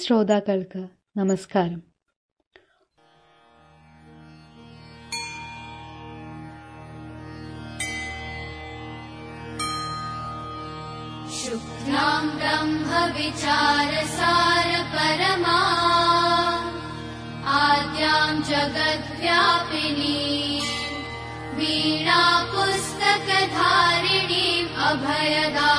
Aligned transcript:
ശ്രോതാക്കൾക്ക് 0.00 0.82
നമസ്കാരം 1.18 1.80
शुक्लाम् 11.36 12.28
ब्रह्म 12.38 12.90
विचारसार 13.16 14.68
परमा 14.94 15.58
आद्याम् 17.56 18.42
जगद्व्यापिनी 18.50 20.18
वीणा 21.58 22.22
पुस्तकधारिणीम् 22.52 23.90
अभयदा 24.90 25.70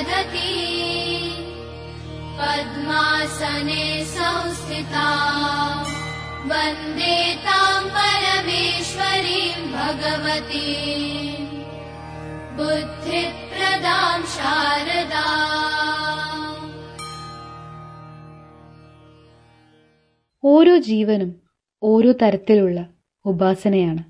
स्फाटिकमालिकाम् 0.00 0.16
विदधति 0.26 0.52
पद्मासने 2.38 3.84
संस्थिता 4.06 5.08
वन्दे 6.50 7.16
ताम् 7.46 7.88
परमेश्वरीम् 7.96 9.72
भगवती 9.74 10.68
बुद्धिप्रदाम् 12.58 14.26
शारदा 14.36 15.26
ഓരോ 20.44 20.74
ജീവനും 20.88 21.30
ഓരോ 21.82 22.10
തരത്തിലുള്ള 22.12 22.78
ഉപാസനയാണ് 23.24 24.02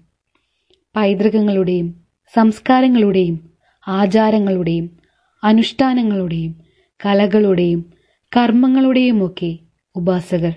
പൈതൃകങ്ങളുടെയും 0.95 1.87
സംസ്കാരങ്ങളുടെയും 2.35 3.37
ആചാരങ്ങളുടെയും 3.87 4.87
അനുഷ്ഠാനങ്ങളുടെയും 5.44 6.62
കലകളുടെയും 7.06 7.94
കർമ്മങ്ങളുടെയുമൊക്കെ 8.38 9.60
ഉപാസകർ. 9.96 10.54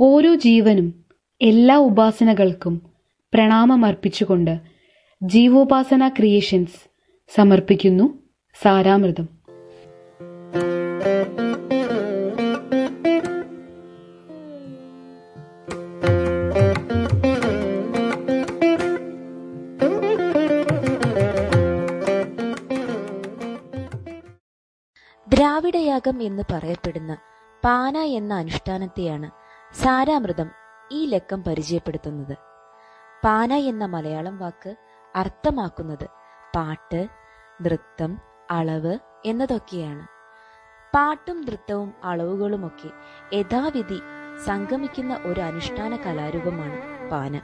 ഓരോ 0.00 0.34
ജീവനും 0.34 1.04
എല്ലാ 1.40 1.76
ഉപാസനകൾക്കും 1.76 2.82
പ്രണാമമർപ്പിച്ചുകൊണ്ട് 3.34 4.60
ജീവോപാസന 5.22 6.08
ക്രിയേഷൻസ് 6.08 6.90
സമർപ്പിക്കുന്നു. 7.28 8.22
സാരാമൃതം. 8.62 9.39
ദ്രാവിഡയാഗം 25.70 26.22
എന്ന് 26.22 26.42
പറയപ്പെടുന്ന 26.52 27.16
പാന 27.64 27.98
എന്ന 27.98 28.34
അനുഷ്ഠാനത്തെയാണ് 28.34 29.30
സാരാമൃതം 29.72 30.48
ഈ 30.92 31.06
ലക്കം 31.06 31.44
പരിചയപ്പെടുത്തുന്നത്. 31.44 32.32
പാന 33.24 33.52
എന്ന 33.52 33.84
മലയാളം 33.84 34.38
വാക്ക് 34.38 34.74
അർത്ഥമാക്കുന്നത് 35.16 36.04
പാട്ട് 36.56 37.08
നൃത്തം 37.62 38.18
അളവ് 38.50 38.98
എന്നതൊക്കെയാണ്. 39.24 40.04
പാട്ടും 40.94 41.40
നൃത്തവും 41.40 41.94
അളവുകളുമൊക്കെ 42.04 42.90
യഥാവിധി 43.36 44.00
സംഗമിക്കുന്ന 44.46 45.16
ഒരു 45.24 45.40
അനുഷ്ഠാന 45.40 45.96
കലാരൂപമാണ് 45.96 46.78
പാന. 47.10 47.36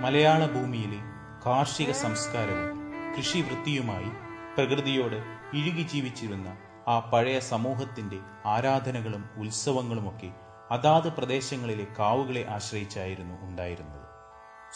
മലയാള 0.00 0.46
ഭൂമിയിലെ 0.46 1.00
കാർഷിക 1.46 1.90
സംസ്കാരവും 1.90 2.79
കൃഷിവൃത്തിയുമായി 3.16 4.10
പ്രകൃതിയോട് 4.56 5.18
ഇഴുകി 5.56 5.82
ജീവിച്ചിരുന്ന 5.82 6.48
ആ 6.88 7.10
പഴയ 7.12 7.38
സമൂഹത്തിന്റെ 7.38 8.18
ആരാധനകളും 8.46 9.24
ഉത്സവങ്ങളുമൊക്കെ 9.36 10.30
അതാത് 10.70 11.12
പ്രദേശങ്ങളിലെ 11.12 11.86
കാവുകളെ 11.98 12.46
ആശ്രയിച്ചായിരുന്നു 12.48 13.46
ഉണ്ടായിരുന്നത്. 13.46 14.04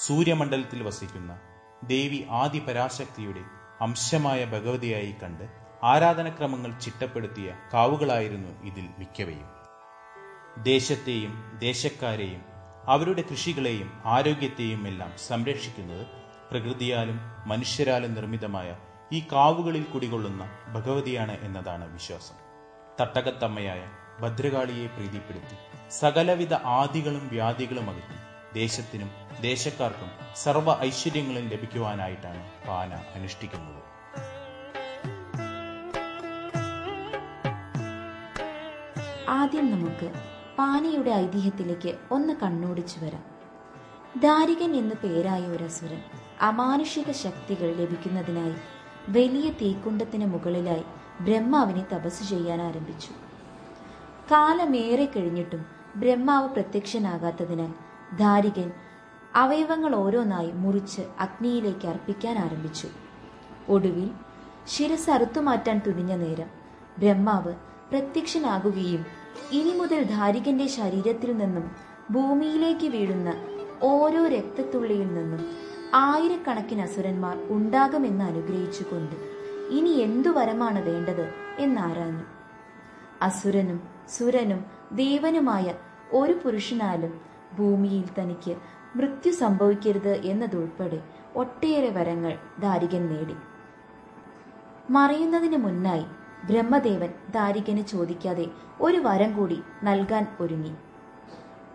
സൂര്യമണ്ഡലത്തിൽ 0.07 0.83
വസിക്കുന്ന 0.83 1.33
ദേവി 1.85 2.27
ആദി 2.31 2.59
പരാശക്തിയുടെ 2.59 3.43
അംശമായ 3.81 4.45
ഭഗവതിയായി 4.45 5.15
കണ്ട് 5.23 5.45
ആരാധനക്രമങ്ങൾ 5.83 6.79
ചിട്ടപ്പെടുത്തിയ 6.79 7.49
കാവുകളായിരുന്നു 7.75 8.67
ഇതിൽ 8.67 8.89
മിക്കവയും. 8.99 9.49
ദേശത്തെയും 10.63 11.33
ദേശക്കാരെയും 11.59 12.43
അവരുടെ 12.85 13.23
കൃഷികളെയും 13.23 14.03
ആരോഗ്യത്തെയും 14.05 14.87
എല്ലാം 14.87 15.13
സംരക്ഷിക്കുന്നത് 15.29 16.24
പ്രകൃതിയാലും 16.55 17.17
മനുഷ്യരാലും 17.47 18.15
നിർമ്മിതമായ 18.15 18.69
ഈ 19.13 19.19
കാവുകളിൽ 19.33 19.85
കുടികൊള്ളുന്ന 19.85 20.43
ഭഗവതിയാണ് 20.75 21.35
എന്നതാണ് 21.47 21.93
വിശ്വാസം. 21.93 22.37
തട്ടകത്തമ്മയായ 23.01 23.83
ഭദ്രകാളിയെ 24.21 24.87
പ്രീതിപ്പെടുത്തി 24.87 25.57
സകലവിധ 25.91 26.55
ആദികളും 26.55 27.29
വ്യാധികളും 27.29 27.91
അകറ്റി 27.91 28.19
ദേശത്തിനും 28.55 29.11
ദേശക്കാർക്കും 29.41 30.11
സർവ 30.37 30.77
ഐശ്വര്യങ്ങളും 30.83 31.49
ലഭിക്കുവാനായിട്ടാണ് 31.49 32.43
പാന 32.69 32.93
അനുഷ്ഠിക്കുന്നത്. 33.17 33.81
ആദ്യം 39.41 39.69
നമുക്ക് 39.71 40.11
പാനയുടെ 40.59 41.11
ഐതിഹ്യത്തിലേക്ക് 41.11 41.99
ഒന്ന് 42.11 42.35
കണ്ണോടിച്ചു 42.43 42.99
വരാം. 43.05 43.34
ദാരികൻ 44.17 44.77
എന്നു 44.77 44.95
പേരായ 45.05 45.47
ഒരു 45.47 45.65
അസുരൻ 45.65 46.01
അമാനുഷിക 46.41 47.11
ശക്തികൾ 47.11 47.75
ലഭിക്കുന്നതിനായി 47.75 48.55
വലിയ 49.09 49.51
തീക്കുണ്ടത്തിന് 49.51 50.27
മുകളിലായി 50.27 50.85
ബ്രഹ്മാവിനെ 51.21 51.87
തപസ് 51.95 52.23
ചെയ്യാൻ 52.23 52.63
ആരംഭിച്ചു. 52.63 53.09
കാലമേറെ 54.31 55.05
കഴിഞ്ഞിട്ടും 55.05 55.67
ബ്രഹ്മാവ് 55.97 56.49
പ്രത്യക്ഷനാകാത്തതിനാൽ 56.49 57.73
ധാരികൻ 58.17 58.73
അവയവങ്ങൾ 59.35 59.95
ഓരോന്നായി 59.95 60.53
മുറിച്ച് 60.53 61.03
അഗ്നിയിലേക്ക് 61.21 61.87
അർപ്പിക്കാൻ 61.87 62.39
ആരംഭിച്ചു. 62.39 62.89
ഒടുവിൽ 63.69 64.11
ശിരസ് 64.67 65.11
അറുത്തുമാറ്റാൻ 65.11 65.81
തുനിഞ്ഞ 65.87 66.15
നേരം 66.15 66.47
ബ്രഹ്മാവ് 66.99 67.55
പ്രത്യക്ഷനാകുകയും 67.91 69.07
ഇനി 69.53 69.79
മുതൽ 69.79 70.03
ധാരികന്റെ 70.03 70.67
ശരീരത്തിൽ 70.67 71.37
നിന്നും 71.37 71.71
ഭൂമിയിലേക്ക് 72.11 72.87
വീഴുന്ന 72.87 73.54
ഓരോ 73.83 74.27
രക്തത്തുള്ളിയിൽ 74.27 75.15
നിന്നും 75.15 75.49
ആയിരക്കണക്കിന് 75.95 76.83
അസുരന്മാർ 76.83 77.37
ഉണ്ടാകുമെന്ന് 77.51 78.25
അനുഗ്രഹിച്ചുകൊണ്ട് 78.25 79.17
ഇനി 79.71 79.91
എന്തു 79.91 80.29
വരമാണ് 80.29 80.83
വേണ്ടത് 80.83 81.29
എന്നാരാഞ്ഞു 81.59 82.25
അസുരനും 83.23 83.83
സുരനും 84.09 84.65
ദേവനുമായ 84.93 85.75
ഒരു 86.13 86.33
പുരുഷനാലും 86.33 87.21
ഭൂമിയിൽ 87.59 88.05
തനിക്ക് 88.21 88.57
മൃത്യു 88.97 89.33
സംഭവിക്കരുത് 89.33 90.21
എന്നതുൾപ്പെടെ 90.25 91.03
ഒട്ടേറെ 91.37 91.91
വരങ്ങൾ 91.91 92.39
ദാരികൻ 92.59 93.07
നേടി. 93.07 93.37
മറയുന്നതിന് 94.91 95.57
മുന്നായി 95.57 96.05
ബ്രഹ്മദേവൻ 96.45 97.09
ദാരികന് 97.31 97.85
ചോദിക്കാതെ 97.85 98.47
ഒരു 98.81 98.97
വരം 98.97 99.37
കൂടി 99.37 99.63
നൽകാൻ 99.83 100.27
ഒരുങ്ങി. 100.41 100.75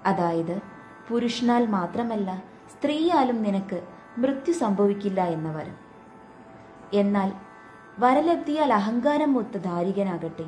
അതായത് 0.05 0.61
പുരുഷനാൽ 1.09 1.67
മാത്രമല്ല 1.67 2.41
സ്ത്രീയാലും 2.73 3.43
നിനക്ക് 3.43 3.83
മൃത്യു 4.17 4.53
സംഭവിക്കില്ല 4.53 5.21
എന്ന 5.25 5.51
വരം 5.51 5.77
എന്നാൽ 6.93 7.31
വരലെത്തിയാൽ 7.99 8.73
അഹങ്കാരം 8.73 9.33
മൊത്ത 9.33 9.57
ധാരികനാകട്ടെ. 9.57 10.45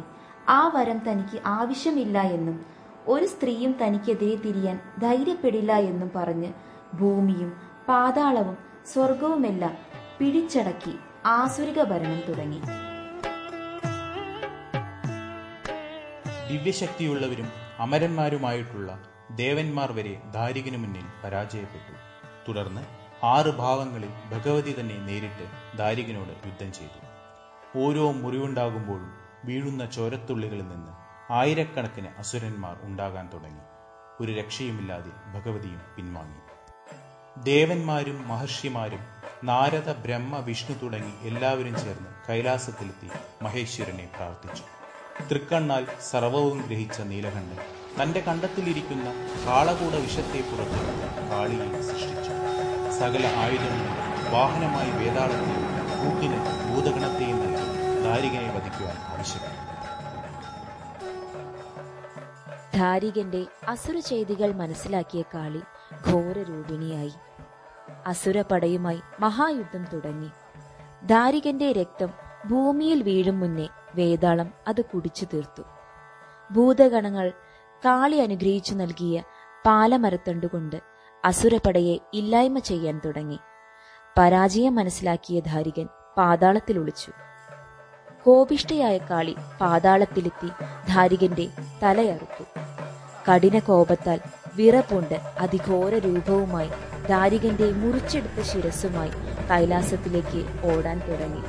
ആ 0.49 0.67
വരം 0.67 0.99
തനിക്ക് 1.07 1.41
ആവശ്യമില്ല 1.45 2.21
എന്നും 2.21 2.65
ഒരു 3.07 3.25
സ്ത്രീയും 3.25 3.75
തനിക്കെതിരെ 3.81 4.35
തിരിയാൻ 4.35 4.79
ധൈര്യപ്പെടില്ല 4.99 5.71
എന്നും 5.71 6.11
പറഞ്ഞ് 6.15 6.51
ഭൂമിയും 6.93 7.53
പാതാളവും 7.87 8.57
സ്വർഗവുമെല്ലാം 8.93 9.75
പിടിച്ചടക്കി 10.19 10.93
ആസുരിക 11.25 11.83
ഭരണം 11.83 12.21
തുടങ്ങി. 12.29 12.61
ദിവ്യശക്തിയുള്ളവരും 16.49 17.47
അമരന്മാരുമായിട്ടുള്ള 17.79 19.10
ദേവന്മാർ 19.35 19.91
വരെ 19.91 20.21
ദാരികനു 20.31 20.77
മുന്നിൽ 20.77 21.05
പരാജയപ്പെട്ടു. 21.23 21.93
തുടർന്ന് 22.47 22.81
ആറ് 23.25 23.47
ഭാവങ്ങളിൽ 23.47 24.09
ഭഗവതി 24.31 24.75
തന്നെ 24.79 24.97
നേരിട്ട് 24.97 25.77
ദാരികനോട് 25.77 26.47
യുദ്ധം 26.47 26.73
ചെയ്തു. 26.73 26.99
ഓരോ 27.79 28.11
മുറിവുണ്ടാകുമ്പോഴും 28.11 29.11
വീഴുന്ന 29.45 29.85
ചോരത്തുള്ളികളിൽ 29.85 30.67
നിന്ന് 30.67 30.91
ആയിരക്കണക്കിന് 31.33 32.07
അസുരന്മാർ 32.17 32.77
ഉണ്ടാകാൻ 32.81 33.29
തുടങ്ങി. 33.33 33.61
ഒരു 34.23 34.31
രക്ഷയുമില്ലാതെ 34.31 35.11
ഭഗവതിയും 35.33 35.81
പിൻവാങ്ങി. 35.97 36.41
ദേവന്മാരും 37.43 38.27
മഹർഷിമാരും 38.27 38.99
നാരദ 39.43 39.91
ബ്രഹ്മ 39.91 40.37
വിഷ്ണു 40.37 40.75
തുടങ്ങി 40.75 41.27
എല്ലാവരും 41.27 41.77
ചേർന്ന് 41.77 42.29
കൈലാസത്തിലെത്തി 42.29 43.09
മഹേശ്വരനെ 43.41 44.09
പ്രാർത്ഥിച്ചു. 44.15 44.63
തൃക്കണ്ണാൽ 45.29 45.87
സർവവും 46.11 46.61
ഗ്രഹിച്ച 46.67 47.01
നീലകണ്ഠൻ 47.01 47.80
തന്റെ 47.99 48.19
കണ്ടത്തിലിരിക്കുന്ന 48.19 49.07
കാളകൂട 49.47 49.95
വിഷത്തെ 49.95 50.41
പുറത്ത് 50.41 50.79
കാളിയെ 51.31 51.81
സൃഷ്ടിച്ചു. 51.81 52.33
സകല 52.99 53.25
ആയുധങ്ങളും 53.37 53.97
വാഹനമായി 54.33 54.91
വേതാളത്തെയും 54.91 55.65
കൂട്ടിന് 56.01 56.37
ഭൂതഗണത്തെയും 56.67 57.39
നൽകി 57.39 57.65
ദാരികനെ 58.03 58.49
വധിക്കുവാൻ 58.55 58.97
ആവശ്യപ്പെട്ടു. 59.13 59.61
ധാരികന്റെ 62.77 63.45
അസുര 63.67 63.99
ചെയ്തികൾ 63.99 64.53
മനസ്സിലാക്കിയ 64.53 65.21
കാളി 65.21 65.61
ഘോരരൂപിണിയായി. 66.11 67.13
അസുരപടയുമായി 68.05 69.01
മഹായുദ്ധം 69.19 69.85
തുടങ്ങി. 69.93 70.29
ധാരികന്റെ 71.05 71.71
രക്തം 71.71 72.09
ഭൂമിയിൽ 72.49 73.03
വീഴും 73.03 73.39
മുന്നേ 73.39 73.67
വേതാളം 73.95 74.49
അത് 74.67 74.81
കുടിച്ചു 74.81 75.25
തീർത്തു 75.33 75.63
ഭൂതഗണങ്ങൾ 76.51 77.31
കാളി 77.85 78.15
അനുഗ്രഹിച്ചു 78.15 78.73
നൽകിയ 78.73 79.23
പാലമരത്തണ്ടുകൊണ്ട് 79.65 80.75
അസുരപടയെ 81.25 81.97
ഇല്ലായ്മ 82.13 82.59
ചെയ്യാൻ 82.59 83.01
തുടങ്ങി. 83.05 83.39
പരാജയം 84.17 84.75
മനസ്സിലാക്കിയ 84.75 85.39
ധാരികൻ 85.39 85.87
പാതാളത്തിൽ 86.17 86.79
ഒളിച്ചു. 86.79 87.11
കോപിഷ്ടയായ 88.23 88.97
കാളി 88.97 89.35
പാതാളത്തിലെത്തി 89.61 90.47
ധാരികന്റെ 90.89 91.47
തലയറുത്തു. 91.83 92.43
കഠിന 93.31 93.59
കോപത്താൽ 93.59 94.19
വിറപൂണ്ട് 94.55 95.13
അതിഘോര 95.13 95.95
രൂപവുമായി 95.95 96.69
ധാരികന്റെ 97.09 97.71
മുറിച്ചെടുത്ത 97.71 98.41
ശിരസുമായി 98.41 99.11
കൈലാസത്തിലേക്ക് 99.51 100.41
ഓടാൻ 100.65 100.99
തുടങ്ങി. 100.99 101.41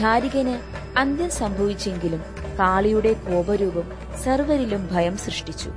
ധാരികന് 0.00 0.60
അന്ത്യം 0.98 1.30
സംഭവിച്ചെങ്കിലും 1.30 2.39
കാളിയുടെ 2.60 3.12
കോപരൂപം 3.12 3.92
സർവരിലും 4.24 4.88
ഭയം 4.92 5.16
സൃഷ്ടിച്ചു. 5.16 5.70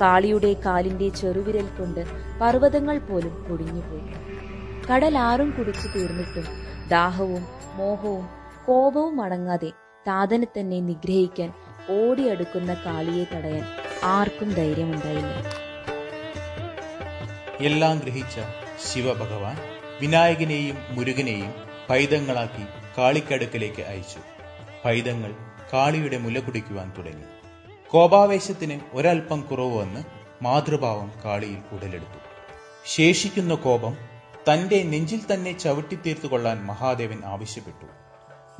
കാളിയുടെ 0.00 0.52
കാലിന്റെ 0.52 1.08
ചെറുവിരൽ 1.08 1.66
കൊണ്ട് 1.66 2.06
പർവതങ്ങൾ 2.40 2.98
പോലും 2.98 3.44
പൊടിഞ്ഞുപോയി. 3.44 4.06
കടലാറും 4.86 5.50
കുടിച്ചു 5.50 5.88
തീർന്നിട്ടും 5.88 6.44
ദാഹവും 6.88 7.46
മോഹവും 7.74 8.28
കോപവും 8.66 9.20
അടങ്ങാതെ 9.20 9.72
താതനെ 10.08 10.46
തന്നെ 10.58 10.80
നിഗ്രഹിക്കാൻ 10.80 11.52
ഓടിയടുക്കുന്ന 11.90 12.74
കാളിയെ 12.74 13.24
തടയാൻ 13.24 13.64
ആർക്കും 14.04 14.52
ധൈര്യമുണ്ടായില്ല. 14.54 15.32
എല്ലാം 17.60 17.98
ഗ്രഹിച്ച 17.98 18.36
ശിവഭഗവാൻ 18.86 19.56
വിനായകനെയും 20.00 20.76
മുരുകനെയും 20.90 21.54
പൈതങ്ങളാക്കി 21.90 22.64
കാളിക്കടുക്കലേക്ക് 22.98 23.82
അയച്ചു. 23.82 24.18
പൈതങ്ങൾ 24.84 25.32
കാളിയുടെ 25.72 26.18
മുല 26.18 26.40
കുടിക്കുവാൻ 26.40 26.92
തുടങ്ങി. 26.98 27.26
കോപാവേശത്തിന് 27.90 28.80
ഒരൽപ്പം 28.92 29.40
കുറവ് 29.40 29.78
വന്ന് 29.78 30.02
മാതൃഭാവം 30.44 31.12
കാളിയിൽ 31.24 31.60
ഉടലെടുത്തു. 31.72 32.18
ശേഷിക്കുന്ന 32.84 33.54
കോപം 33.54 33.96
തന്റെ 34.50 34.82
നെഞ്ചിൽ 34.82 35.20
തന്നെ 35.32 35.52
ചവിട്ടിത്തീർത്തു 35.52 36.26
കൊള്ളാൻ 36.26 36.66
മഹാദേവൻ 36.66 37.24
ആവശ്യപ്പെട്ടു. 37.24 37.86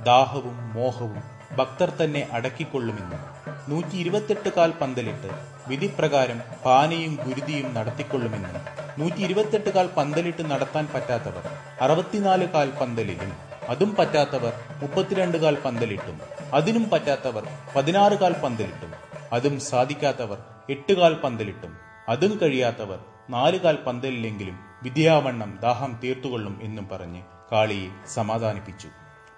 ദാഹവും 0.01 0.73
മോഹവും 0.75 1.23
ഭക്തർ 1.57 1.91
തന്നെ 1.91 2.29
അടക്കിക്കൊള്ളുമെന്നും 2.33 3.21
നൂറ്റി 3.69 3.97
ഇരുപത്തെട്ട് 3.97 4.49
കാൽ 4.49 4.71
പന്തലിട്ട് 4.71 5.29
വിധിപ്രകാരം 5.69 6.41
പാനയും 6.65 7.15
ഗുരുതിയും 7.17 7.75
നടത്തിക്കൊള്ളുമെന്നും 7.75 8.57
നൂറ്റി 8.99 9.21
ഇരുപത്തെട്ട് 9.23 9.71
കാൽ 9.71 9.87
പന്തലിട്ട് 9.97 10.51
നടത്താൻ 10.51 10.89
പറ്റാത്തവർ 10.95 11.45
അറുപത്തിനാല് 11.81 12.49
കാൽ 12.49 12.71
പന്തലിലും 12.81 13.33
അതും 13.69 13.97
പറ്റാത്തവർ 13.99 14.53
മുപ്പത്തിരണ്ട് 14.83 15.39
കാൽ 15.39 15.55
പന്തലിട്ടും 15.55 16.36
അതിനും 16.53 16.91
പറ്റാത്തവർ 16.91 17.49
പതിനാറ് 17.77 18.13
കാൽ 18.13 18.33
പന്തലിട്ടും 18.33 18.95
അതും 19.33 19.61
സാധിക്കാത്തവർ 19.61 20.39
എട്ട് 20.71 20.93
കാൽ 20.93 21.15
പന്തലിട്ടും 21.15 21.79
അതും 22.09 22.39
കഴിയാത്തവർ 22.43 22.99
നാല് 23.31 23.61
കാൽ 23.61 23.77
പന്തലിലെങ്കിലും 23.77 24.59
വിദ്യാവണ്ണം 24.83 25.59
ദാഹം 25.63 26.01
തീർത്തുകൊള്ളും 26.05 26.61
എന്നും 26.63 26.89
പറഞ്ഞ് 26.89 27.23
കാളിയെ 27.53 28.07
സമാധാനിപ്പിച്ചു. 28.07 28.89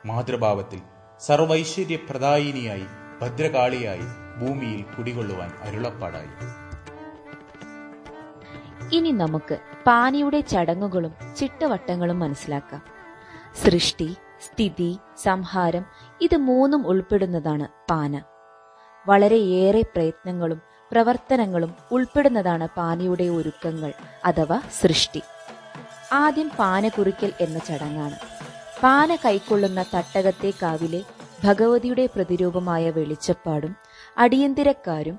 മാതൃഭാവത്തിൽ 0.06 0.80
സർവൈശ്വര്യപ്രദായിനിയായി 1.20 2.84
ഭദ്രകാളിയായി 3.22 4.38
ഭൂമിയിൽ 4.40 4.82
കുടികൊള്ളുവാൻ 4.82 5.52
അരുളപ്പാടായി. 5.62 6.68
ഇനി 8.96 9.10
നമുക്ക് 9.10 9.58
പാനിയുടെ 9.86 10.40
ചടങ്ങുകളും 10.40 11.14
ചിട്ടവട്ടങ്ങളും 11.36 12.18
മനസ്സിലാക്കാം. 12.18 12.82
സൃഷ്ടി 13.64 14.16
സ്ഥിതി 14.44 14.98
സംഹാരം 15.22 15.84
ഇത് 16.20 16.36
മൂന്നും 16.36 16.86
ഉൾപ്പെടുന്നതാണ് 16.86 17.66
പാന. 17.90 18.22
വളരെയേറെ 19.08 19.82
പ്രയത്നങ്ങളും 19.82 20.60
പ്രവർത്തനങ്ങളും 20.92 21.74
ഉൾപ്പെടുന്നതാണ് 21.92 22.66
പാനയുടെ 22.76 23.28
ഒരുക്കങ്ങൾ 23.28 23.92
അഥവാ 24.24 24.60
സൃഷ്ടി. 24.80 25.22
ആദ്യം 26.12 26.50
പാന 26.58 26.88
കുറിക്കൽ 26.88 27.32
എന്ന 27.40 27.58
ചടങ്ങാണ്. 27.58 28.16
പാന 28.82 29.14
കൈക്കൊള്ളുന്ന 29.14 29.84
തട്ടകത്തെ 29.94 30.52
കാവിലെ 30.62 31.00
ഭഗവതിയുടെ 31.44 32.08
പ്രതിരൂപമായ 32.14 32.90
വെളിച്ചപ്പാടും 32.90 33.74
അടിയന്തിരക്കാരും 34.18 35.18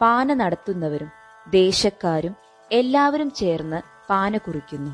പാന 0.00 0.34
നടത്തുന്നവരും 0.34 1.10
ദേശക്കാരും 1.50 2.34
എല്ലാവരും 2.72 3.30
ചേർന്ന് 3.30 3.80
പാന 4.10 4.36
കുറിക്കുന്നു. 4.36 4.92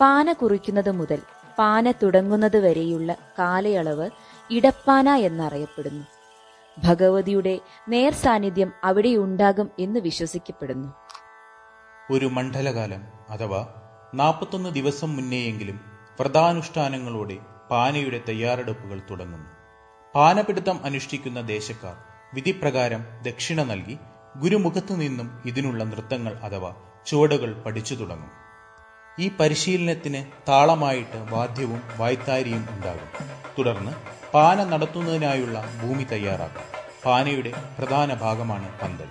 പാന 0.00 0.32
കുറിക്കുന്നത് 0.32 0.90
മുതൽ 0.90 1.20
പാന 1.58 1.90
തുടങ്ങുന്നതുവരെയുള്ള 1.90 3.16
കാലയളവ് 3.38 4.10
ഇടപ്പാന 4.50 5.08
എന്നറിയപ്പെടുന്നു. 5.08 6.04
ഭഗവതിയുടെ 6.78 7.60
നേർ 7.88 8.12
സാന്നിധ്യം 8.12 8.72
അവിടെയുണ്ടാകും 8.84 9.70
എന്ന് 9.78 10.00
വിശ്വസിക്കപ്പെടുന്നു. 10.00 10.88
ഒരു 12.10 12.26
മണ്ഡലകാലം 12.26 13.02
അഥവാ 13.30 13.66
നാൽപ്പത്തൊന്ന് 14.14 14.70
ദിവസം 14.74 15.16
മുന്നേയെങ്കിലും 15.16 15.80
വ്രതാനുഷ്ഠാനങ്ങളോടെ 16.20 17.36
പാനയുടെ 17.70 18.20
തയ്യാറെടുപ്പുകൾ 18.28 19.00
തുടങ്ങുന്നു. 19.10 19.50
പാനപിടുത്തം 20.14 20.84
അനുഷ്ഠിക്കുന്ന 20.84 21.40
ദേശക്കാർ 21.40 21.96
വിധിപ്രകാരം 22.34 23.04
ദക്ഷിണ 23.22 23.62
നൽകി 23.62 23.98
ഗുരുമുഖത്തു 24.36 24.94
നിന്നും 24.94 25.42
ഇതിനുള്ള 25.46 25.84
നൃത്തങ്ങൾ 25.84 26.34
അഥവാ 26.34 26.74
ചുവടുകൾ 27.06 27.62
പഠിച്ചു 27.62 27.94
തുടങ്ങും. 27.94 28.45
ഈ 29.20 29.30
പരിശീലനത്തിന് 29.40 30.24
താളമായിട്ട് 30.48 31.26
വാദ്യവും 31.30 31.82
വായ്ത്താരിയും 31.96 32.66
ഉണ്ടാകും. 32.70 33.28
തുടർന്ന് 33.58 33.92
പാന 34.34 34.64
നടത്തുന്നതിനായുള്ള 34.64 35.64
ഭൂമി 35.82 36.04
തയ്യാറാക്കും. 36.04 36.62
പാനയുടെ 37.04 37.52
പ്രധാന 37.78 38.14
ഭാഗമാണ് 38.14 38.80
പന്തൽ. 38.80 39.08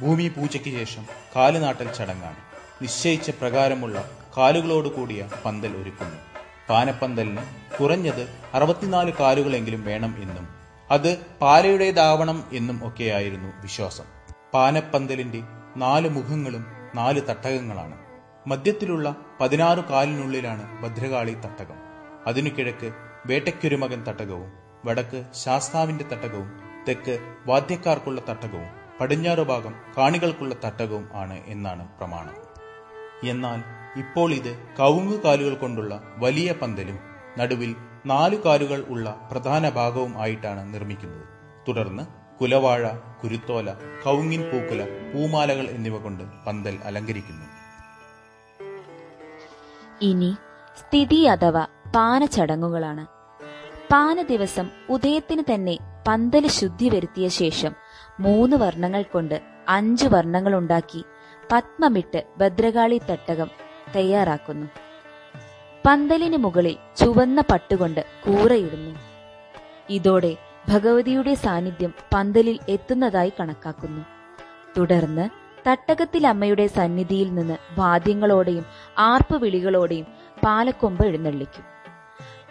ഭൂമി 0.00 0.28
പൂജയ്ക്ക് 0.28 0.70
ശേഷം 0.70 1.06
കാലുനാട്ടൽ 1.36 1.92
ചടങ്ങാണ്. 1.92 2.36
നിശ്ചയിച്ച 2.82 3.30
പ്രകാരമുള്ള 3.30 4.10
കാലുകളോട് 4.38 4.88
കൂടിയ 4.88 5.28
പന്തൽ 5.44 5.76
ഒരുക്കുന്നു. 5.76 6.16
പാനപ്പന്തലിന് 6.68 7.42
കുറഞ്ഞത് 7.80 8.28
അറുപത്തിനാല് 8.54 9.12
കാലുകളെങ്കിലും 9.12 9.84
വേണം 9.84 10.16
എന്നും 10.22 10.48
അത് 10.90 11.18
പാലയുടേതാവണം 11.40 12.44
എന്നും 12.52 12.86
ഒക്കെയായിരുന്നു 12.86 13.62
വിശ്വാസം. 13.62 14.04
പാനപ്പന്തലിന്റെ 14.54 15.42
നാല് 15.76 16.08
മുഖങ്ങളും 16.08 16.66
നാല് 16.94 17.20
തട്ടകങ്ങളാണ്. 17.28 18.03
മധ്യത്തിലുള്ള 18.46 19.16
പതിനാറു 19.40 19.80
കാലിനുള്ളിലാണ് 19.90 20.82
ഭദ്രകാളി 20.82 21.34
തട്ടകം. 21.34 21.76
അതിനു 22.26 22.50
കിഴക്ക് 22.50 22.92
വേട്ടയ്ക്കൊരുമകൻ 23.26 24.04
തട്ടകവും 24.08 24.52
വടക്ക് 24.84 25.24
ശാസ്താവിന്റെ 25.34 26.04
തട്ടകവും 26.04 26.50
തെക്ക് 26.88 27.34
വാദ്യക്കാർക്കുള്ള 27.46 28.20
തട്ടകവും 28.28 28.98
പടിഞ്ഞാറു 29.00 29.42
ഭാഗം 29.42 29.74
കാണികൾക്കുള്ള 29.98 30.54
തട്ടകവും 30.64 31.08
ആണ് 31.14 31.42
എന്നാണ് 31.46 31.88
പ്രമാണം. 31.88 32.34
എന്നാൽ 33.26 33.60
ഇപ്പോൾ 33.98 34.32
ഇത് 34.32 34.58
കവുങ്ങ് 34.80 35.22
കാലുകൾ 35.22 35.54
കൊണ്ടുള്ള 35.54 36.02
വലിയ 36.16 36.52
പന്തലും 36.52 36.98
നടുവിൽ 37.38 37.76
നാലു 38.06 38.36
കാലുകൾ 38.44 38.84
ഉള്ള 38.88 39.28
പ്രധാന 39.32 39.68
ഭാഗവും 39.68 40.22
ആയിട്ടാണ് 40.22 40.74
നിർമ്മിക്കുന്നത്. 40.74 41.24
തുടർന്ന് 41.68 42.02
കുലവാഴ 42.40 42.88
കുരുത്തോല 43.22 43.72
കൗങ്ങിൻ 44.04 44.42
പൂക്കുല 44.42 44.82
പൂമാലകൾ 44.84 45.66
എന്നിവ 45.70 45.98
കൊണ്ട് 45.98 46.24
പന്തൽ 46.46 46.78
അലങ്കരിക്കുന്നു. 46.84 47.53
ഇനി 50.02 50.36
സ്ഥിതി 50.76 51.24
അഥവാ 51.24 51.66
പാന 51.94 52.24
ചടങ്ങുകളാണ് 52.24 53.06
പാന 53.92 54.22
ദിവസം 54.22 54.70
ഉദയത്തിന് 54.90 55.42
തന്നെ 55.54 55.78
പന്തൽ 56.08 56.46
ശുദ്ധി 56.46 56.88
വരുത്തിയ 56.88 57.28
ശേഷം 57.28 57.72
മൂന്ന് 58.20 58.56
വർണങ്ങൾ 58.56 59.02
കൊണ്ട് 59.02 59.42
അഞ്ച് 59.68 60.06
വർണങ്ങൾ 60.06 60.54
ഉണ്ടാക്കി 60.54 61.04
പത്മമിട്ട് 61.52 62.24
ഭദ്രകാളി 62.38 63.00
തട്ടകം 63.10 63.50
തയ്യാറാക്കുന്നു. 63.96 64.66
പന്തലിന് 65.86 66.36
മുകളിൽ 66.36 66.76
ചുവന്ന 66.96 67.40
പട്ടുകൊണ്ട് 67.40 68.00
കൂറയിടുന്നു. 68.00 69.00
ഇതോടെ 69.90 70.36
ഭഗവതിയുടെ 70.68 71.34
സാന്നിധ്യം 71.34 71.94
പന്തലിൽ 72.14 72.58
എത്തുന്നതായി 72.68 73.32
കണക്കാക്കുന്നു. 73.40 74.04
തുടർന്ന് 74.78 75.43
തട്ടകത്തിൽ 75.66 76.26
അമ്മയുടെ 76.26 76.66
സന്നിധിയിൽ 76.66 77.34
നിന്ന് 77.34 77.56
വാദ്യങ്ങളോടെയും 77.78 78.64
ആർപ്പുവിളികളോടെയും 78.98 80.06
പാലക്കൊമ്പ് 80.44 81.04
എഴുന്നള്ളിക്കും. 81.06 81.64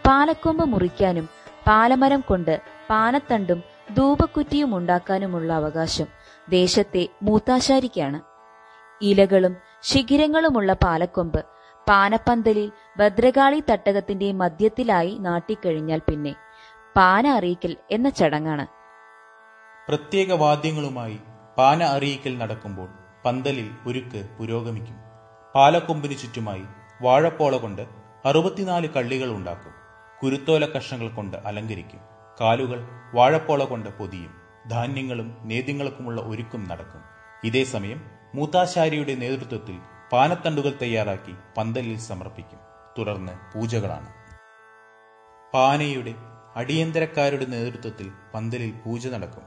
പാലക്കൊമ്പ് 0.08 0.65
മുറിക്കാനും 0.65 1.29
പാലമരം 1.67 2.24
കൊണ്ട് 2.27 2.62
പാനത്തണ്ടും 2.89 3.63
ധൂപക്കുറ്റിയും 3.98 4.77
ഉണ്ടാക്കാനുമുള്ള 4.77 5.53
അവകാശം 5.53 6.08
ദേശത്തെ 6.50 7.08
മൂത്താശാരിക്കാണ്. 7.22 8.20
ഇലകളും 9.01 9.53
ശിഖിരങ്ങളുമുള്ള 9.82 10.74
പാലക്കൊമ്പ് 10.74 11.46
പാനപ്പന്തലിൽ 11.88 12.72
ഭദ്രകാളി 12.98 13.63
തട്ടകത്തിന്റെ 13.72 14.32
മധ്യത്തിലായി 14.32 15.17
നാട്ടിക്കഴിഞ്ഞാൽ 15.20 16.01
പിന്നെ 16.10 16.34
പാന 16.96 17.27
അറിയിക്കൽ 17.27 17.77
എന്ന 17.91 18.10
ചടങ്ങാണ്. 18.10 18.65
പ്രത്യേക 19.88 20.32
വാദ്യങ്ങളുമായി 20.34 21.17
പാന 21.58 21.84
അറിയിക്കൽ 21.96 22.38
നടക്കുമ്പോൾ 22.38 22.89
പന്തലിൽ 23.25 23.71
ഉരുക്ക് 23.85 24.29
പുരോഗമിക്കും. 24.39 24.95
പാലക്കൊമ്പിന് 25.55 26.17
ചുറ്റുമായി 26.17 26.63
വാഴപ്പോള 27.01 27.57
കൊണ്ട് 27.57 27.87
അറുപത്തിനാല് 28.25 28.89
കള്ളികൾ 28.89 29.29
ഉണ്ടാക്കും. 29.29 29.73
കുരുത്തോല 30.23 30.65
കഷ്ണങ്ങൾ 30.65 31.07
കൊണ്ട് 31.07 31.37
അലങ്കരിക്കും. 31.37 31.99
കാലുകൾ 32.41 32.87
വാഴപ്പോള 33.13 33.63
കൊണ്ട് 33.63 33.97
പൊതിയും. 33.97 34.35
ധാന്യങ്ങളും 34.69 35.37
നേദ്യങ്ങൾക്കുമുള്ള 35.43 36.21
ഒരുക്കും 36.21 36.63
നടക്കും. 36.67 37.01
ഇതേ 37.43 37.63
സമയം 37.63 38.01
മൂത്താശാരിയുടെ 38.35 39.15
നേതൃത്വത്തിൽ 39.15 39.79
പാനത്തണ്ടുകൾ 40.11 40.73
തയ്യാറാക്കി 40.81 41.35
പന്തലിൽ 41.57 41.97
സമർപ്പിക്കും. 41.97 42.59
തുടർന്ന് 42.99 43.31
പൂജകളാണ്. 43.55 44.09
പാനയുടെ 45.53 46.13
അടിയന്തരക്കാരുടെ 46.55 47.45
നേതൃത്വത്തിൽ 47.45 48.11
പന്തലിൽ 48.33 48.71
പൂജ 48.85 49.07
നടക്കും. 49.07 49.43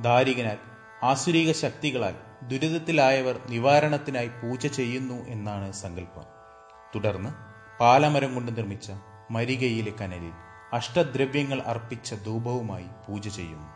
ദാരികനാൽ 0.00 0.58
ആസുരിക 1.02 1.52
ശക്തികളാൽ 1.52 2.14
ദുരിതത്തിലായവർ 2.50 3.40
നിവാരണത്തിനായി 3.48 4.28
പൂജ 4.28 4.66
ചെയ്യുന്നു 4.66 5.14
എന്നാണ് 5.14 5.72
സങ്കല്പം. 5.72 6.22
തുടർന്ന് 6.94 7.30
പാലമരം 7.80 8.34
കൊണ്ട് 8.34 8.56
നിർമ്മിച്ച 8.56 8.92
മരികയിലെ 9.30 9.92
കനലിൽ 10.00 10.32
അഷ്ടദ്രവ്യങ്ങൾ 10.72 11.62
അർപ്പിച്ച 11.66 12.14
ധൂപവുമായി 12.14 12.84
പൂജ 13.08 13.28
ചെയ്യുന്നു. 13.28 13.68